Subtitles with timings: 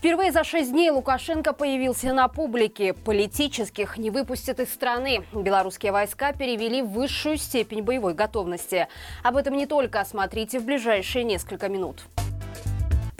[0.00, 2.94] Впервые за шесть дней Лукашенко появился на публике.
[2.94, 5.26] Политических не выпустят из страны.
[5.34, 8.88] Белорусские войска перевели в высшую степень боевой готовности.
[9.22, 10.02] Об этом не только.
[10.06, 12.04] Смотрите в ближайшие несколько минут.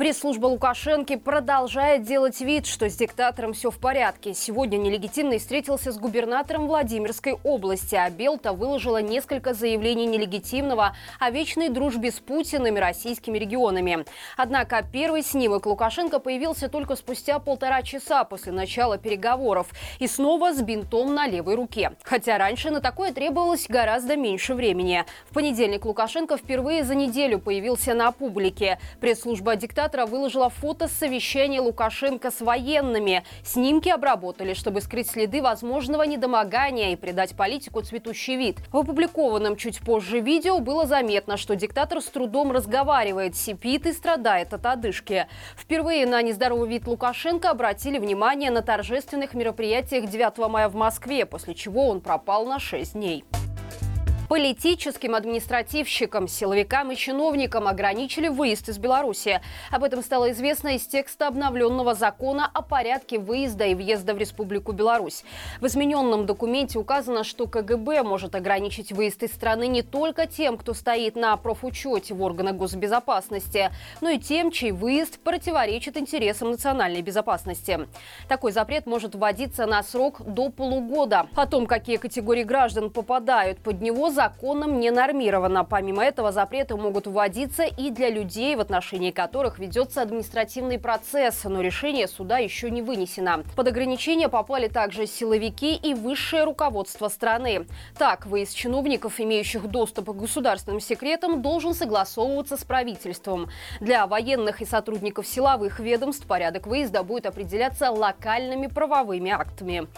[0.01, 4.33] Пресс-служба Лукашенко продолжает делать вид, что с диктатором все в порядке.
[4.33, 11.69] Сегодня нелегитимный встретился с губернатором Владимирской области, а Белта выложила несколько заявлений нелегитимного о вечной
[11.69, 14.07] дружбе с Путиным и российскими регионами.
[14.39, 20.63] Однако первый снимок Лукашенко появился только спустя полтора часа после начала переговоров и снова с
[20.63, 21.93] бинтом на левой руке.
[22.05, 25.05] Хотя раньше на такое требовалось гораздо меньше времени.
[25.29, 28.79] В понедельник Лукашенко впервые за неделю появился на публике.
[29.01, 33.25] Пресс-служба диктатора организатора выложила фото с совещания Лукашенко с военными.
[33.45, 38.59] Снимки обработали, чтобы скрыть следы возможного недомогания и придать политику цветущий вид.
[38.73, 44.53] В опубликованном чуть позже видео было заметно, что диктатор с трудом разговаривает, сипит и страдает
[44.55, 45.27] от одышки.
[45.57, 51.55] Впервые на нездоровый вид Лукашенко обратили внимание на торжественных мероприятиях 9 мая в Москве, после
[51.55, 53.25] чего он пропал на 6 дней.
[54.31, 59.41] Политическим административщикам, силовикам и чиновникам ограничили выезд из Беларуси.
[59.73, 64.71] Об этом стало известно из текста обновленного закона о порядке выезда и въезда в Республику
[64.71, 65.25] Беларусь.
[65.61, 70.75] В измененном документе указано, что КГБ может ограничить выезд из страны не только тем, кто
[70.75, 77.81] стоит на профучете в органах госбезопасности, но и тем, чей выезд противоречит интересам национальной безопасности.
[78.29, 81.27] Такой запрет может вводиться на срок до полугода.
[81.35, 85.65] О том, какие категории граждан попадают под него, законом не нормировано.
[85.65, 91.63] Помимо этого, запреты могут вводиться и для людей, в отношении которых ведется административный процесс, но
[91.63, 93.43] решение суда еще не вынесено.
[93.57, 97.65] Под ограничения попали также силовики и высшее руководство страны.
[97.97, 103.49] Так, выезд чиновников, имеющих доступ к государственным секретам, должен согласовываться с правительством.
[103.81, 109.89] Для военных и сотрудников силовых ведомств порядок выезда будет определяться локальными правовыми актами.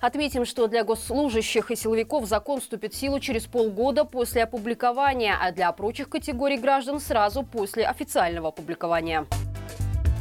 [0.00, 5.34] Отметим, что для госслужащих и силовиков закон вступит в силу через полгода полгода после опубликования,
[5.40, 9.26] а для прочих категорий граждан сразу после официального опубликования.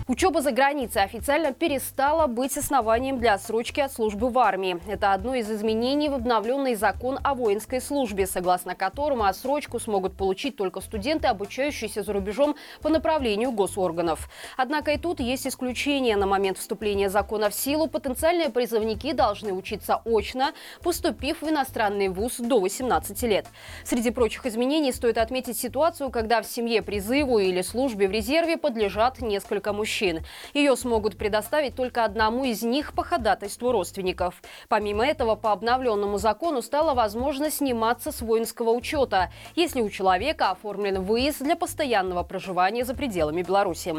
[0.07, 4.79] Учеба за границей официально перестала быть основанием для отсрочки от службы в армии.
[4.87, 10.57] Это одно из изменений в обновленный закон о воинской службе, согласно которому отсрочку смогут получить
[10.57, 14.27] только студенты, обучающиеся за рубежом по направлению госорганов.
[14.57, 16.15] Однако и тут есть исключение.
[16.15, 22.37] На момент вступления закона в силу потенциальные призывники должны учиться очно, поступив в иностранный вуз
[22.37, 23.45] до 18 лет.
[23.83, 29.21] Среди прочих изменений стоит отметить ситуацию, когда в семье призыву или службе в резерве подлежат
[29.21, 30.23] несколько мужчин мужчин.
[30.53, 34.41] Ее смогут предоставить только одному из них по ходатайству родственников.
[34.67, 41.01] Помимо этого, по обновленному закону стала возможность сниматься с воинского учета, если у человека оформлен
[41.01, 43.93] выезд для постоянного проживания за пределами Беларуси.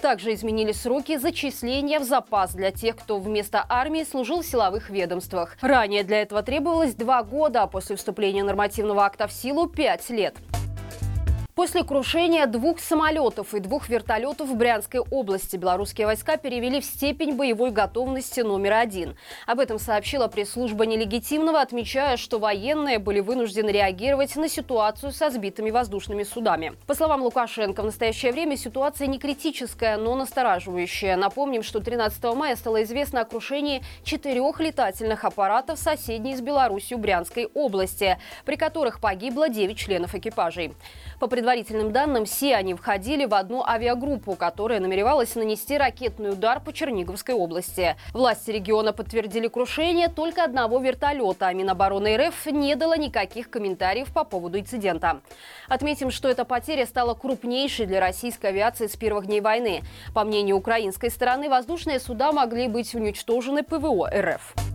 [0.00, 5.56] Также изменили сроки зачисления в запас для тех, кто вместо армии служил в силовых ведомствах.
[5.60, 10.34] Ранее для этого требовалось два года, а после вступления нормативного акта в силу– пять лет.
[11.56, 17.34] После крушения двух самолетов и двух вертолетов в Брянской области белорусские войска перевели в степень
[17.34, 19.16] боевой готовности номер один.
[19.46, 25.70] Об этом сообщила пресс-служба нелегитимного, отмечая, что военные были вынуждены реагировать на ситуацию со сбитыми
[25.70, 26.74] воздушными судами.
[26.86, 31.16] По словам Лукашенко, в настоящее время ситуация не критическая, но настораживающая.
[31.16, 37.46] Напомним, что 13 мая стало известно о крушении четырех летательных аппаратов соседней с Беларусью Брянской
[37.54, 40.74] области, при которых погибло 9 членов экипажей.
[41.18, 46.72] По предварительным данным, все они входили в одну авиагруппу, которая намеревалась нанести ракетный удар по
[46.72, 47.94] Черниговской области.
[48.12, 54.24] Власти региона подтвердили крушение только одного вертолета, а Минобороны РФ не дала никаких комментариев по
[54.24, 55.20] поводу инцидента.
[55.68, 59.82] Отметим, что эта потеря стала крупнейшей для российской авиации с первых дней войны.
[60.16, 64.65] По мнению украинской стороны, воздушные суда могли быть уничтожены ПВО РФ.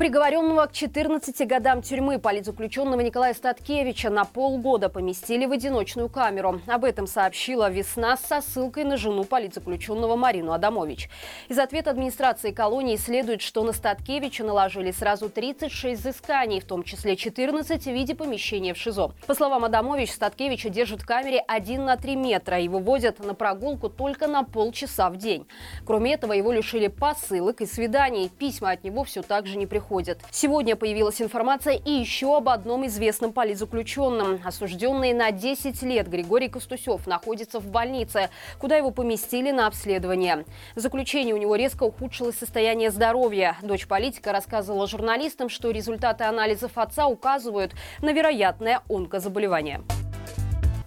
[0.00, 6.62] Приговоренного к 14 годам тюрьмы политзаключенного Николая Статкевича на полгода поместили в одиночную камеру.
[6.66, 11.10] Об этом сообщила «Весна» со ссылкой на жену политзаключенного Марину Адамович.
[11.50, 17.14] Из ответа администрации колонии следует, что на Статкевича наложили сразу 36 взысканий, в том числе
[17.14, 19.12] 14 в виде помещения в ШИЗО.
[19.26, 23.90] По словам Адамович, Статкевича держат в камере 1 на 3 метра и выводят на прогулку
[23.90, 25.46] только на полчаса в день.
[25.84, 28.30] Кроме этого, его лишили посылок и свиданий.
[28.30, 30.20] Письма от него все так же не приходят проходят.
[30.30, 34.40] Сегодня появилась информация и еще об одном известном политзаключенном.
[34.44, 40.44] Осужденный на 10 лет Григорий Костусев находится в больнице, куда его поместили на обследование.
[40.76, 43.56] В заключении у него резко ухудшилось состояние здоровья.
[43.62, 49.80] Дочь политика рассказывала журналистам, что результаты анализов отца указывают на вероятное онкозаболевание.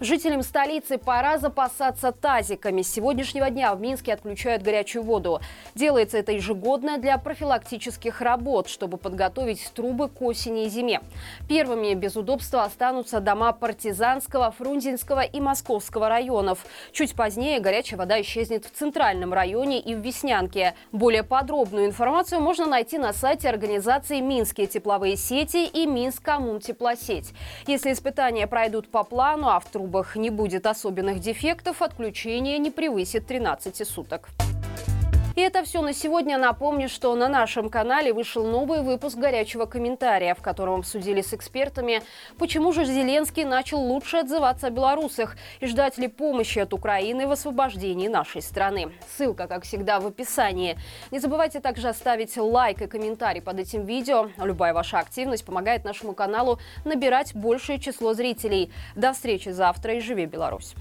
[0.00, 2.82] Жителям столицы пора запасаться тазиками.
[2.82, 5.40] С сегодняшнего дня в Минске отключают горячую воду.
[5.76, 11.00] Делается это ежегодно для профилактических работ, чтобы подготовить трубы к осени и зиме.
[11.48, 16.66] Первыми без удобства останутся дома Партизанского, Фрунзенского и Московского районов.
[16.92, 20.74] Чуть позднее горячая вода исчезнет в Центральном районе и в Веснянке.
[20.90, 27.32] Более подробную информацию можно найти на сайте организации «Минские тепловые сети» и «Минскоммунтеплосеть».
[27.68, 32.72] Если испытания пройдут по плану, а в трубах трубах не будет особенных дефектов, отключение не
[32.72, 34.28] превысит 13 суток.
[35.36, 36.38] И это все на сегодня.
[36.38, 42.02] Напомню, что на нашем канале вышел новый выпуск «Горячего комментария», в котором обсудили с экспертами,
[42.38, 47.32] почему же Зеленский начал лучше отзываться о белорусах и ждать ли помощи от Украины в
[47.32, 48.92] освобождении нашей страны.
[49.16, 50.78] Ссылка, как всегда, в описании.
[51.10, 54.30] Не забывайте также оставить лайк и комментарий под этим видео.
[54.36, 58.70] Любая ваша активность помогает нашему каналу набирать большее число зрителей.
[58.94, 60.74] До встречи завтра и живи Беларусь!